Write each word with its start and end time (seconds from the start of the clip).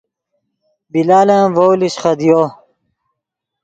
بلالن 0.91 1.45
ڤؤ 1.55 1.69
لیشچ 1.79 1.95
خدیو 2.03 2.41